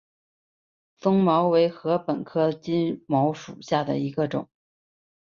[0.97, 4.49] 棕茅为禾本科金茅属下的一个种。